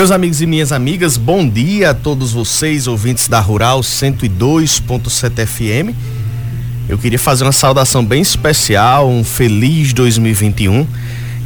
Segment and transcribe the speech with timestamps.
[0.00, 5.94] Meus amigos e minhas amigas, bom dia a todos vocês, ouvintes da Rural 102.7 FM.
[6.88, 10.86] Eu queria fazer uma saudação bem especial, um feliz 2021.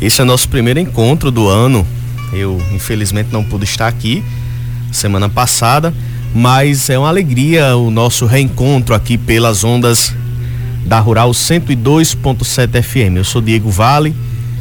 [0.05, 1.87] Esse é o nosso primeiro encontro do ano.
[2.31, 4.23] Eu, infelizmente, não pude estar aqui
[4.93, 5.95] semana passada,
[6.35, 10.15] mas é uma alegria o nosso reencontro aqui pelas ondas
[10.85, 13.17] da Rural 102.7 FM.
[13.17, 14.15] Eu sou Diego Vale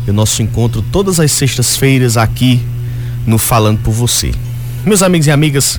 [0.07, 2.61] e o nosso encontro todas as sextas-feiras aqui
[3.27, 4.31] no Falando por Você.
[4.85, 5.77] Meus amigos e amigas,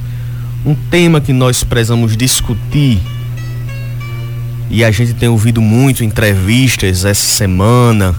[0.66, 3.00] um tema que nós precisamos discutir
[4.68, 8.14] e a gente tem ouvido muito entrevistas essa semana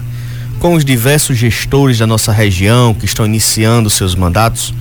[0.60, 4.72] com os diversos gestores da nossa região que estão iniciando seus mandatos.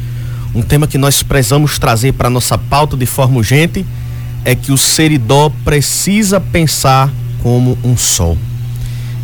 [0.54, 3.86] Um tema que nós precisamos trazer para nossa pauta de forma urgente
[4.44, 8.38] é que o Seridó precisa pensar como um sol.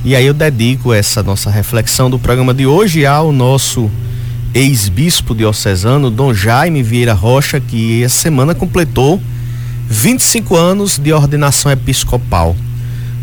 [0.04, 3.90] E aí eu dedico essa nossa reflexão do programa de hoje ao nosso
[4.54, 9.22] ex-bispo diocesano Dom Jaime Vieira Rocha, que essa semana completou
[9.88, 12.56] 25 anos de ordenação episcopal.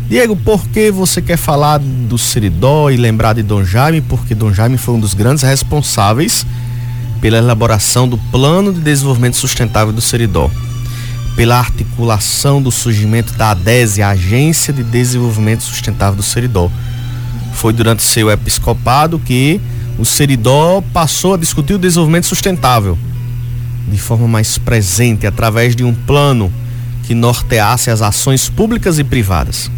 [0.09, 4.01] Diego, por que você quer falar do Seridó e lembrar de Dom Jaime?
[4.01, 6.47] Porque Dom Jaime foi um dos grandes responsáveis
[7.21, 10.49] pela elaboração do Plano de Desenvolvimento Sustentável do Seridó,
[11.35, 16.71] pela articulação do surgimento da ADESE, a Agência de Desenvolvimento Sustentável do Seridó.
[17.53, 19.61] Foi durante seu episcopado que
[19.99, 22.97] o Seridó passou a discutir o desenvolvimento sustentável
[23.87, 26.51] de forma mais presente, através de um plano
[27.03, 29.69] que norteasse as ações públicas e privadas.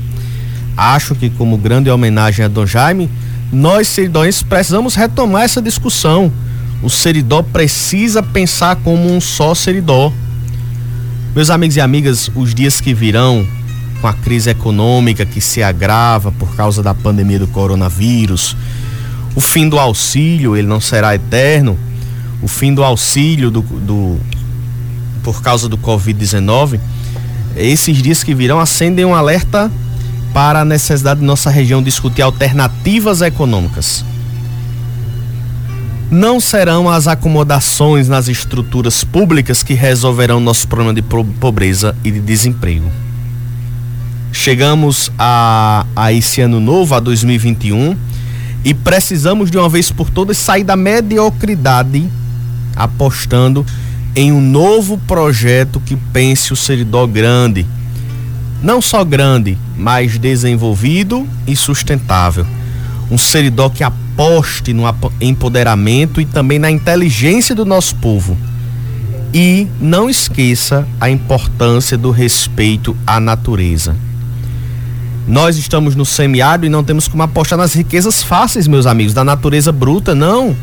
[0.84, 3.08] Acho que, como grande homenagem a Dom Jaime,
[3.54, 6.32] nós seridóenses precisamos retomar essa discussão.
[6.82, 10.12] O Seridó precisa pensar como um só Seridó.
[11.36, 13.48] Meus amigos e amigas, os dias que virão,
[14.02, 18.58] com a crise econômica que se agrava por causa da pandemia do coronavírus,
[19.36, 21.78] o fim do auxílio, ele não será eterno.
[22.42, 24.20] O fim do auxílio do, do
[25.22, 26.80] por causa do Covid-19,
[27.56, 29.72] esses dias que virão acendem um alerta
[30.34, 34.06] para a necessidade de nossa região discutir alternativas econômicas.
[36.10, 42.20] Não serão as acomodações nas estruturas públicas que resolverão nosso problema de pobreza e de
[42.20, 42.92] desemprego.
[44.34, 47.96] Chegamos a, a esse ano novo, a 2021,
[48.64, 52.10] e precisamos de uma vez por todas sair da mediocridade
[52.76, 53.66] apostando
[54.16, 57.66] em um novo projeto que pense o Seridó grande.
[58.62, 62.46] Não só grande, mas desenvolvido e sustentável.
[63.10, 64.84] Um Seridó que aposte no
[65.20, 68.38] empoderamento e também na inteligência do nosso povo.
[69.34, 73.96] E não esqueça a importância do respeito à natureza.
[75.28, 79.24] Nós estamos no semiárido e não temos como apostar nas riquezas fáceis, meus amigos, da
[79.24, 80.56] natureza bruta, não.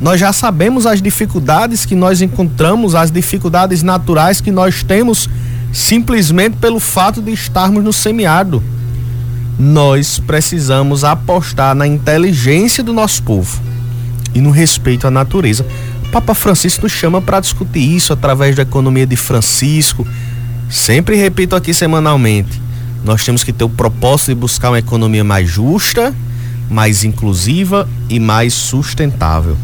[0.00, 5.28] Nós já sabemos as dificuldades que nós encontramos, as dificuldades naturais que nós temos
[5.72, 8.62] simplesmente pelo fato de estarmos no semiárido.
[9.58, 13.60] Nós precisamos apostar na inteligência do nosso povo
[14.34, 15.66] e no respeito à natureza.
[16.06, 20.06] O Papa Francisco nos chama para discutir isso através da economia de Francisco.
[20.68, 22.62] Sempre repito aqui semanalmente
[23.04, 26.14] nós temos que ter o propósito de buscar uma economia mais justa,
[26.70, 29.56] mais inclusiva e mais sustentável.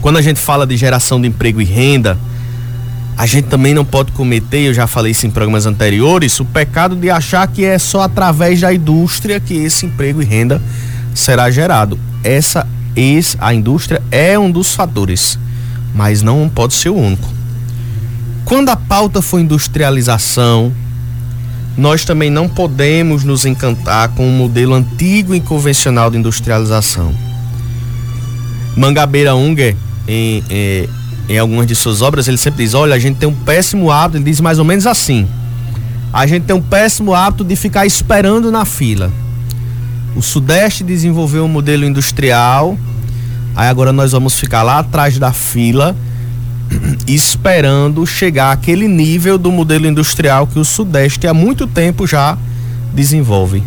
[0.00, 2.18] Quando a gente fala de geração de emprego e renda,
[3.20, 6.96] a gente também não pode cometer, eu já falei isso em programas anteriores, o pecado
[6.96, 10.58] de achar que é só através da indústria que esse emprego e renda
[11.14, 12.00] será gerado.
[12.24, 12.66] Essa
[12.96, 15.38] esse, a indústria é um dos fatores,
[15.94, 17.28] mas não pode ser o único.
[18.46, 20.72] Quando a pauta for industrialização,
[21.76, 27.14] nós também não podemos nos encantar com o modelo antigo e convencional de industrialização.
[28.74, 29.76] Mangabeira Unger,
[30.08, 30.88] em, em,
[31.30, 34.18] em, algumas de suas obras, ele sempre diz: olha, a gente tem um péssimo hábito,
[34.18, 35.26] ele diz mais ou menos assim:
[36.12, 39.12] a gente tem um péssimo hábito de ficar esperando na fila.
[40.16, 42.76] O Sudeste desenvolveu um modelo industrial,
[43.54, 45.96] aí agora nós vamos ficar lá atrás da fila
[47.06, 52.36] esperando chegar àquele nível do modelo industrial que o Sudeste há muito tempo já
[52.92, 53.62] desenvolve.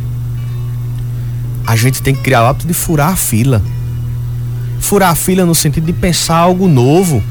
[1.65, 3.61] A gente tem que criar o hábito de furar a fila.
[4.81, 7.23] Furar a fila no sentido de pensar algo novo.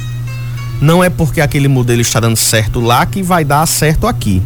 [0.83, 4.43] Não é porque aquele modelo está dando certo lá que vai dar certo aqui.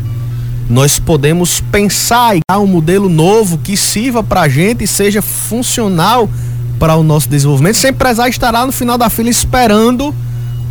[0.69, 6.29] Nós podemos pensar em um modelo novo que sirva para a gente e seja funcional
[6.79, 7.77] para o nosso desenvolvimento.
[7.77, 10.15] Esse empresário estará no final da fila esperando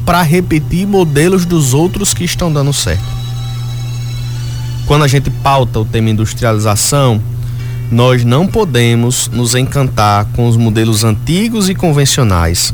[0.05, 3.03] para repetir modelos dos outros que estão dando certo.
[4.85, 7.19] Quando a gente pauta o tema industrialização,
[7.91, 12.71] nós não podemos nos encantar com os modelos antigos e convencionais.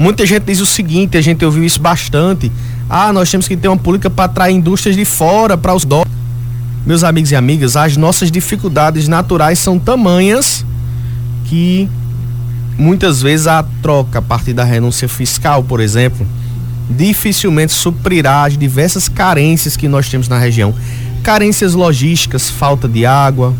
[0.00, 2.50] Muita gente diz o seguinte, a gente ouviu isso bastante.
[2.88, 6.10] Ah, nós temos que ter uma política para atrair indústrias de fora para os dólares.
[6.86, 10.64] Meus amigos e amigas, as nossas dificuldades naturais são tamanhas
[11.44, 11.86] que
[12.78, 16.26] muitas vezes a troca a partir da renúncia fiscal, por exemplo,
[16.88, 20.74] dificilmente suprirá as diversas carências que nós temos na região.
[21.22, 23.54] Carências logísticas, falta de água,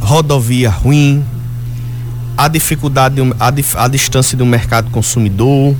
[0.00, 1.22] rodovia ruim,
[2.36, 5.74] a dificuldade, a, a distância do mercado consumidor,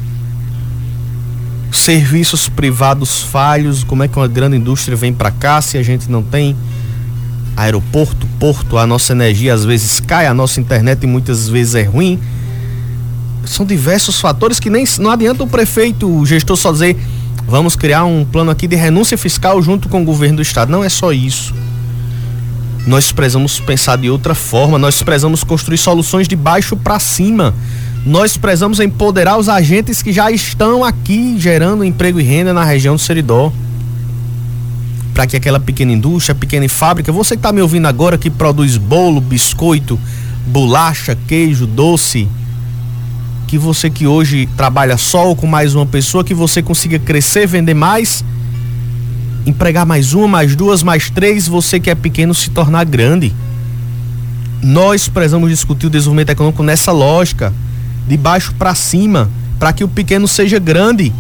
[1.70, 6.10] serviços privados falhos, como é que uma grande indústria vem para cá se a gente
[6.10, 6.56] não tem
[7.56, 12.18] aeroporto, porto, a nossa energia às vezes cai, a nossa internet muitas vezes é ruim.
[13.44, 16.96] São diversos fatores que nem não adianta o prefeito, o gestor só dizer
[17.46, 20.70] vamos criar um plano aqui de renúncia fiscal junto com o governo do estado.
[20.70, 21.54] Não é só isso.
[22.86, 27.54] Nós precisamos pensar de outra forma, nós precisamos construir soluções de baixo para cima.
[28.04, 32.96] Nós precisamos empoderar os agentes que já estão aqui gerando emprego e renda na região
[32.96, 33.52] do Seridó.
[35.14, 38.76] Para que aquela pequena indústria, pequena fábrica, você que está me ouvindo agora que produz
[38.76, 40.00] bolo, biscoito,
[40.46, 42.26] bolacha, queijo, doce,
[43.46, 47.46] que você que hoje trabalha só ou com mais uma pessoa, que você consiga crescer,
[47.46, 48.24] vender mais
[49.46, 53.34] empregar mais uma, mais duas, mais três, você que é pequeno se tornar grande.
[54.62, 57.52] Nós precisamos discutir o desenvolvimento econômico nessa lógica,
[58.06, 59.28] de baixo para cima,
[59.58, 61.12] para que o pequeno seja grande.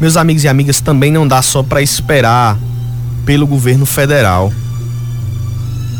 [0.00, 2.58] Meus amigos e amigas, também não dá só para esperar
[3.24, 4.52] pelo governo federal.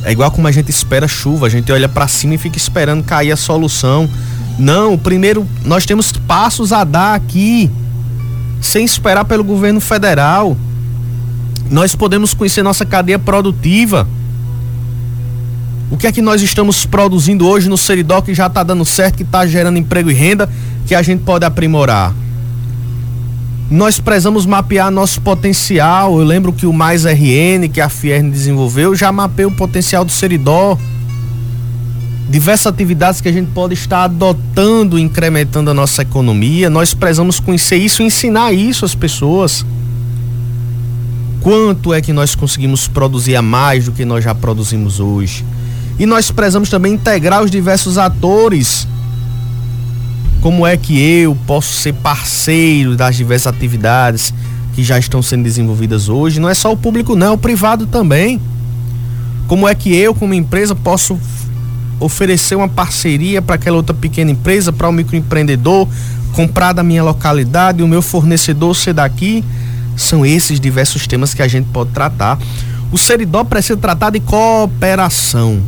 [0.05, 3.03] É igual como a gente espera chuva, a gente olha para cima e fica esperando
[3.03, 4.09] cair a solução.
[4.59, 7.71] Não, primeiro nós temos passos a dar aqui
[8.67, 10.57] sem esperar pelo governo federal.
[11.71, 14.07] Nós podemos conhecer nossa cadeia produtiva.
[15.91, 19.17] O que é que nós estamos produzindo hoje no Seridó que já está dando certo,
[19.17, 20.49] que está gerando emprego e renda,
[20.87, 22.15] que a gente pode aprimorar?
[23.71, 26.19] Nós precisamos mapear nosso potencial.
[26.19, 30.13] Eu lembro que o Mais RN, que a Fiern desenvolveu, já mapeou o potencial do
[30.13, 30.79] Seridó
[32.29, 36.71] diversas atividades que a gente pode estar adotando, incrementando a nossa economia.
[36.71, 39.65] Nós precisamos conhecer isso ensinar isso às pessoas.
[41.41, 45.45] Quanto é que nós conseguimos produzir a mais do que nós já produzimos hoje?
[45.99, 48.89] E nós precisamos também integrar os diversos atores.
[50.41, 54.33] Como é que eu posso ser parceiro das diversas atividades
[54.75, 56.41] que já estão sendo desenvolvidas hoje?
[56.41, 58.41] Não é só o público, não, é o privado também.
[59.47, 61.19] Como é que eu, como empresa, posso
[62.01, 65.89] oferecer uma parceria para aquela outra pequena empresa, para o um microempreendedor,
[66.33, 69.45] comprar da minha localidade, o meu fornecedor ser daqui.
[69.97, 72.39] São esses diversos temas que a gente pode tratar.
[72.91, 75.63] O Seridó precisa tratar de cooperação.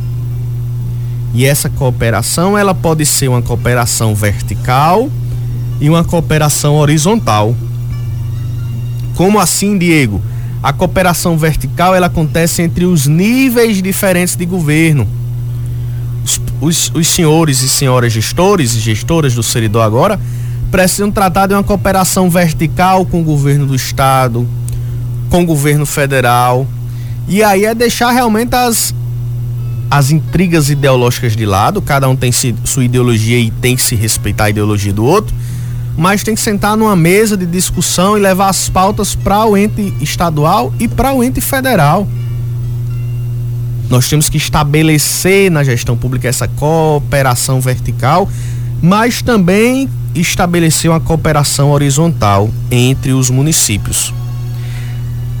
[1.33, 5.09] E essa cooperação, ela pode ser uma cooperação vertical
[5.79, 7.55] e uma cooperação horizontal.
[9.15, 10.21] Como assim, Diego?
[10.61, 15.07] A cooperação vertical ela acontece entre os níveis diferentes de governo
[16.59, 20.19] os, os senhores e senhoras gestores e gestoras do Seridó agora
[20.71, 24.47] precisam tratar de uma cooperação vertical com o governo do estado,
[25.29, 26.67] com o governo federal.
[27.27, 28.93] E aí é deixar realmente as,
[29.89, 33.95] as intrigas ideológicas de lado, cada um tem se, sua ideologia e tem que se
[33.95, 35.33] respeitar a ideologia do outro,
[35.97, 39.93] mas tem que sentar numa mesa de discussão e levar as pautas para o ente
[39.99, 42.07] estadual e para o ente federal.
[43.89, 48.29] Nós temos que estabelecer na gestão pública essa cooperação vertical,
[48.81, 54.13] mas também estabelecer uma cooperação horizontal entre os municípios.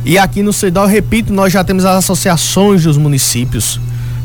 [0.05, 3.79] E aqui no CEDAL, repito, nós já temos as associações dos municípios,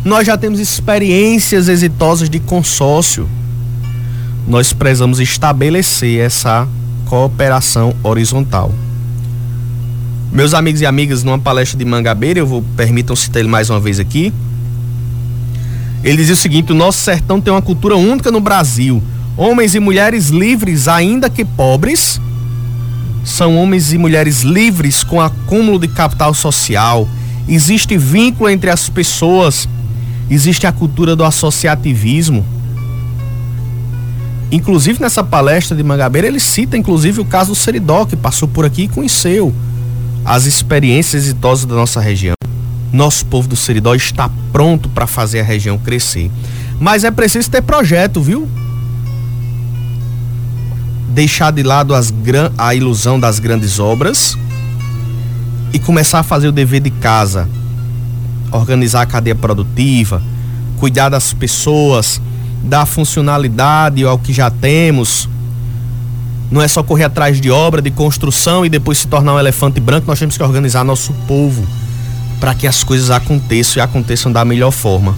[0.04, 3.28] nós já temos experiências exitosas de consórcio.
[4.46, 6.68] Nós precisamos estabelecer essa
[7.06, 8.72] cooperação horizontal.
[10.32, 13.78] Meus amigos e amigas, numa palestra de Mangabeira, eu vou, permitam citar ele mais uma
[13.78, 14.32] vez aqui.
[16.02, 19.02] Ele dizia o seguinte: o nosso sertão tem uma cultura única no Brasil.
[19.36, 22.18] Homens e mulheres livres, ainda que pobres,
[23.22, 27.06] são homens e mulheres livres com acúmulo de capital social.
[27.46, 29.68] Existe vínculo entre as pessoas,
[30.30, 32.42] existe a cultura do associativismo.
[34.50, 38.64] Inclusive nessa palestra de Mangabeira, ele cita inclusive o caso do Seridó, que passou por
[38.64, 39.52] aqui e conheceu
[40.24, 42.34] as experiências exitosas da nossa região.
[42.92, 46.30] Nosso povo do Seridó está pronto para fazer a região crescer.
[46.78, 48.48] Mas é preciso ter projeto, viu?
[51.08, 52.12] Deixar de lado as,
[52.58, 54.36] a ilusão das grandes obras
[55.72, 57.48] e começar a fazer o dever de casa.
[58.50, 60.22] Organizar a cadeia produtiva,
[60.78, 62.20] cuidar das pessoas,
[62.62, 65.28] dar funcionalidade ao que já temos.
[66.52, 69.80] Não é só correr atrás de obra, de construção e depois se tornar um elefante
[69.80, 70.06] branco.
[70.06, 71.66] Nós temos que organizar nosso povo
[72.38, 75.16] para que as coisas aconteçam e aconteçam da melhor forma.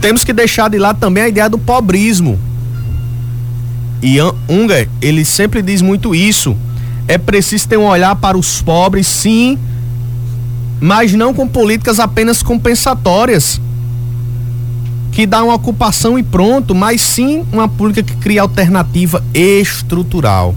[0.00, 2.38] Temos que deixar de lado também a ideia do pobrismo.
[4.00, 4.18] E
[4.48, 6.56] Unger, ele sempre diz muito isso.
[7.08, 9.58] É preciso ter um olhar para os pobres, sim,
[10.80, 13.60] mas não com políticas apenas compensatórias
[15.20, 20.54] que dá uma ocupação e pronto, mas sim uma política que cria alternativa estrutural.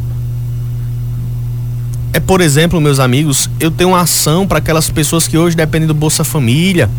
[2.14, 5.86] É, por exemplo, meus amigos, eu tenho uma ação para aquelas pessoas que hoje dependem
[5.86, 6.90] do Bolsa Família,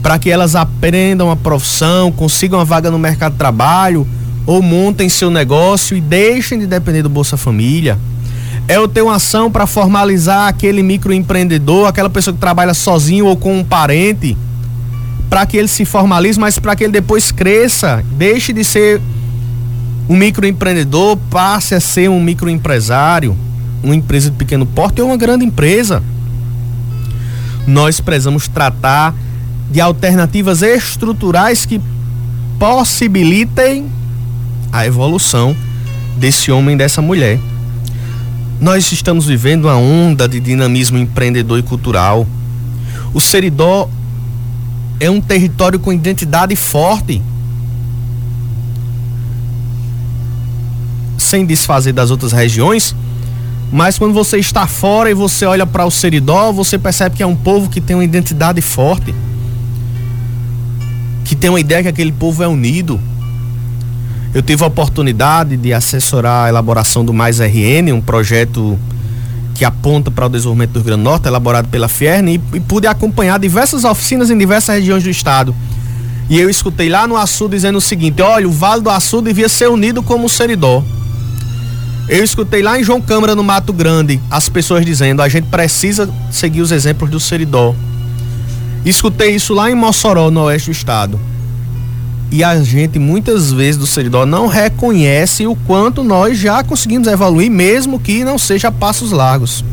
[0.00, 4.06] para que elas aprendam a profissão, consigam uma vaga no mercado de trabalho
[4.46, 7.98] ou montem seu negócio e deixem de depender do Bolsa Família.
[8.68, 13.36] É eu ter uma ação para formalizar aquele microempreendedor, aquela pessoa que trabalha sozinho ou
[13.36, 14.36] com um parente
[15.28, 19.00] para que ele se formalize, mas para que ele depois cresça, deixe de ser
[20.08, 23.36] um microempreendedor, passe a ser um microempresário,
[23.82, 26.02] uma empresa de pequeno porte ou uma grande empresa.
[27.66, 29.14] Nós precisamos tratar
[29.70, 31.80] de alternativas estruturais que
[32.58, 33.86] possibilitem
[34.72, 35.54] a evolução
[36.16, 37.38] desse homem e dessa mulher.
[38.60, 42.26] Nós estamos vivendo uma onda de dinamismo empreendedor e cultural.
[43.12, 43.88] O Seridó
[45.00, 47.22] é um território com identidade forte.
[51.16, 52.94] Sem desfazer das outras regiões,
[53.70, 57.26] mas quando você está fora e você olha para o Seridó, você percebe que é
[57.26, 59.14] um povo que tem uma identidade forte.
[61.24, 62.98] Que tem uma ideia que aquele povo é unido.
[64.32, 68.78] Eu tive a oportunidade de assessorar a elaboração do Mais RN, um projeto
[69.58, 72.60] que aponta para o desenvolvimento do Rio Grande do Norte, elaborado pela Fierne, e, e
[72.60, 75.52] pude acompanhar diversas oficinas em diversas regiões do estado.
[76.30, 79.48] E eu escutei lá no Açu dizendo o seguinte: olha, o Vale do Açu devia
[79.48, 80.84] ser unido como o Seridó.
[82.08, 86.08] Eu escutei lá em João Câmara, no Mato Grande, as pessoas dizendo: a gente precisa
[86.30, 87.74] seguir os exemplos do Seridó.
[88.84, 91.18] Escutei isso lá em Mossoró, no oeste do estado.
[92.30, 97.50] E a gente muitas vezes do Seridó não reconhece o quanto nós já conseguimos evoluir,
[97.50, 99.64] mesmo que não seja passos largos.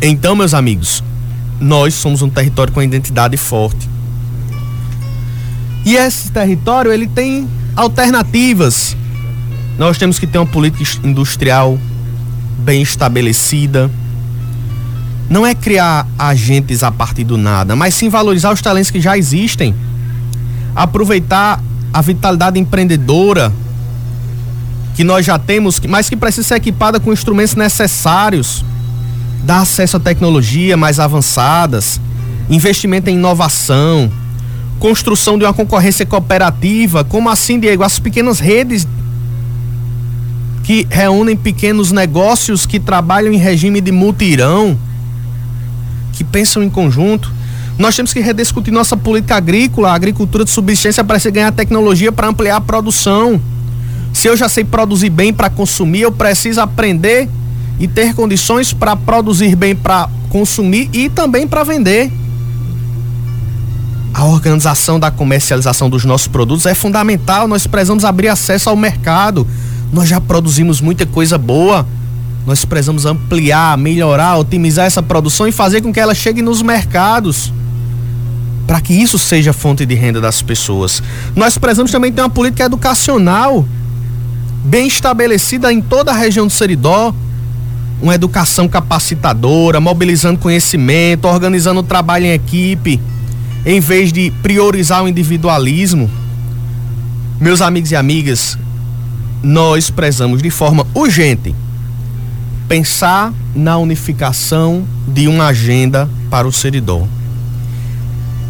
[0.00, 1.04] Então, meus amigos,
[1.60, 3.86] nós somos um território com identidade forte.
[5.84, 8.96] E esse território ele tem alternativas.
[9.78, 11.78] Nós temos que ter uma política industrial
[12.58, 13.90] bem estabelecida.
[15.28, 19.18] Não é criar agentes a partir do nada, mas sim valorizar os talentos que já
[19.18, 19.74] existem
[20.74, 21.62] aproveitar
[21.92, 23.52] a vitalidade empreendedora
[24.94, 28.64] que nós já temos, mas que precisa ser equipada com instrumentos necessários,
[29.44, 32.00] dar acesso a tecnologia mais avançadas,
[32.48, 34.10] investimento em inovação,
[34.78, 38.86] construção de uma concorrência cooperativa, como assim, Diego, as pequenas redes
[40.62, 44.78] que reúnem pequenos negócios que trabalham em regime de multirão,
[46.12, 47.32] que pensam em conjunto.
[47.80, 52.28] Nós temos que rediscutir nossa política agrícola, agricultura de subsistência para se ganhar tecnologia para
[52.28, 53.40] ampliar a produção.
[54.12, 57.26] Se eu já sei produzir bem para consumir, eu preciso aprender
[57.78, 62.12] e ter condições para produzir bem para consumir e também para vender.
[64.12, 67.48] A organização da comercialização dos nossos produtos é fundamental.
[67.48, 69.46] Nós precisamos abrir acesso ao mercado.
[69.90, 71.86] Nós já produzimos muita coisa boa.
[72.46, 77.54] Nós precisamos ampliar, melhorar, otimizar essa produção e fazer com que ela chegue nos mercados
[78.70, 81.02] para que isso seja fonte de renda das pessoas.
[81.34, 83.66] Nós precisamos também ter uma política educacional
[84.64, 87.12] bem estabelecida em toda a região do Seridó,
[88.00, 93.00] uma educação capacitadora, mobilizando conhecimento, organizando o trabalho em equipe,
[93.66, 96.08] em vez de priorizar o individualismo.
[97.40, 98.56] Meus amigos e amigas,
[99.42, 101.52] nós precisamos de forma urgente
[102.68, 107.08] pensar na unificação de uma agenda para o Seridó.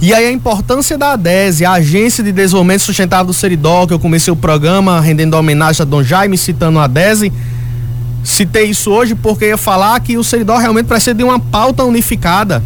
[0.02, 3.98] E aí a importância da ADESE, a Agência de Desenvolvimento Sustentável do Seridó, que eu
[3.98, 7.30] comecei o programa rendendo homenagem a Dom Jaime, citando a ADESE.
[8.24, 12.64] Citei isso hoje porque ia falar que o Seridó realmente precisa de uma pauta unificada.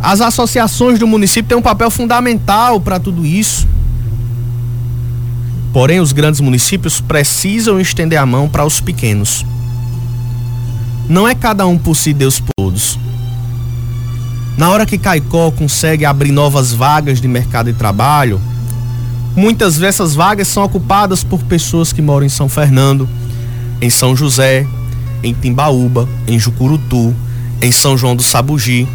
[0.00, 3.68] As associações do município têm um papel fundamental para tudo isso.
[5.70, 9.44] Porém, os grandes municípios precisam estender a mão para os pequenos.
[11.08, 12.98] Não é cada um por si, Deus por todos.
[14.56, 18.40] Na hora que Caicó consegue abrir novas vagas de mercado de trabalho,
[19.34, 23.08] muitas vezes essas vagas são ocupadas por pessoas que moram em São Fernando,
[23.80, 24.66] em São José,
[25.22, 27.14] em Timbaúba, em Jucurutu,
[27.62, 28.86] em São João do Sabugi.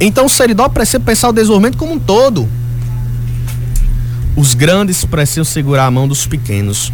[0.00, 2.48] Então o Seridó precisa pensar o desenvolvimento como um todo.
[4.34, 6.90] Os grandes precisam segurar a mão dos pequenos.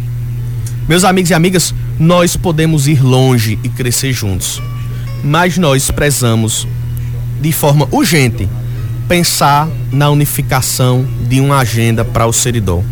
[0.87, 4.61] Meus amigos e amigas, nós podemos ir longe e crescer juntos,
[5.23, 6.67] mas nós precisamos
[7.39, 8.47] de forma urgente
[9.09, 12.83] pensar na unificação de uma agenda para o Seridó.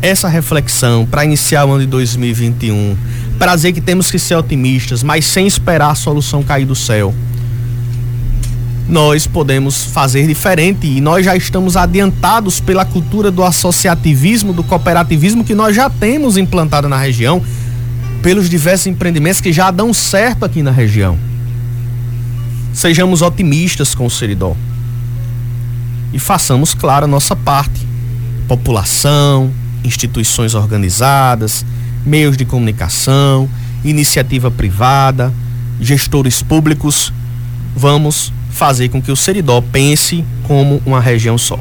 [0.00, 2.96] Essa reflexão para iniciar o ano de 2021,
[3.38, 7.14] para dizer que temos que ser otimistas, mas sem esperar a solução cair do céu.
[8.88, 15.44] Nós podemos fazer diferente e nós já estamos adiantados pela cultura do associativismo, do cooperativismo
[15.44, 17.42] que nós já temos implantado na região,
[18.22, 21.27] pelos diversos empreendimentos que já dão certo aqui na região.
[22.72, 24.56] Sejamos otimistas com o Seridó.
[26.12, 27.86] E façamos, claro, a nossa parte.
[28.46, 29.50] População,
[29.84, 31.64] instituições organizadas,
[32.04, 33.48] meios de comunicação,
[33.84, 35.32] iniciativa privada,
[35.80, 37.12] gestores públicos,
[37.76, 41.58] vamos fazer com que o Seridó pense como uma região só.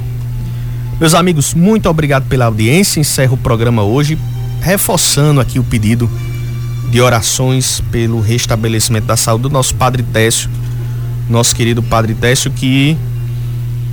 [0.99, 2.99] Meus amigos, muito obrigado pela audiência.
[2.99, 4.17] Encerro o programa hoje
[4.61, 6.09] reforçando aqui o pedido
[6.89, 10.49] de orações pelo restabelecimento da saúde do nosso Padre Técio
[11.29, 12.97] nosso querido Padre Técio, que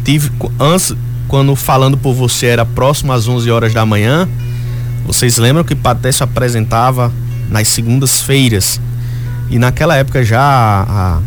[0.04, 0.94] tive antes,
[1.28, 4.28] quando falando por você era próximo às 11 horas da manhã.
[5.06, 7.12] Vocês lembram que Padre Técio apresentava
[7.50, 8.80] nas segundas-feiras?
[9.50, 11.20] E naquela época já, a,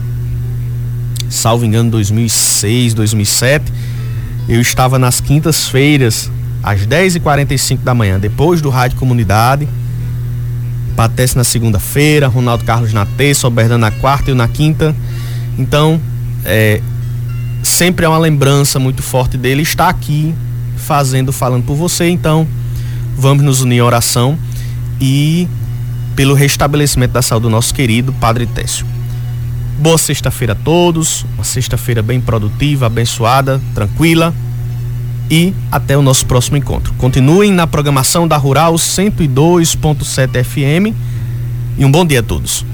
[1.30, 3.72] salvo engano, 2006, 2007,
[4.50, 6.32] eu estava nas quintas-feiras,
[6.64, 9.68] às 10h45 da manhã, depois do Rádio Comunidade.
[10.96, 14.96] Patece na segunda-feira, Ronaldo Carlos na terça, Albertano na quarta e eu na quinta.
[15.58, 16.00] Então,
[16.46, 16.82] é,
[17.64, 20.34] sempre é uma lembrança muito forte dele estar aqui
[20.78, 22.10] fazendo, falando por você.
[22.10, 22.48] Então,
[23.18, 24.38] vamos nos unir em oração
[25.02, 25.48] e
[26.16, 28.86] pelo restabelecimento da saúde do nosso querido Padre Técio.
[29.80, 34.34] Boa sexta-feira a todos, uma sexta-feira bem produtiva, abençoada, tranquila
[35.30, 36.94] e até o nosso próximo encontro.
[36.98, 40.96] Continuem na programação da Rural 102.7 FM
[41.78, 42.66] e um bom dia a todos.